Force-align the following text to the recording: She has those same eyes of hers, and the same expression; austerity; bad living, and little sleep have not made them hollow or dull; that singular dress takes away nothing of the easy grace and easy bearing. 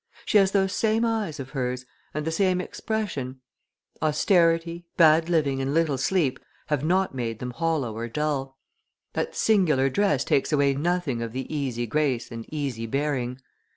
She 0.25 0.39
has 0.39 0.49
those 0.49 0.73
same 0.73 1.05
eyes 1.05 1.39
of 1.39 1.51
hers, 1.51 1.85
and 2.11 2.25
the 2.25 2.31
same 2.31 2.59
expression; 2.59 3.39
austerity; 4.01 4.87
bad 4.97 5.29
living, 5.29 5.61
and 5.61 5.75
little 5.75 5.99
sleep 5.99 6.39
have 6.69 6.83
not 6.83 7.13
made 7.13 7.37
them 7.37 7.51
hollow 7.51 7.95
or 7.95 8.07
dull; 8.07 8.57
that 9.13 9.35
singular 9.35 9.91
dress 9.91 10.23
takes 10.23 10.51
away 10.51 10.73
nothing 10.73 11.21
of 11.21 11.33
the 11.33 11.45
easy 11.55 11.85
grace 11.85 12.31
and 12.31 12.51
easy 12.51 12.87
bearing. 12.87 13.41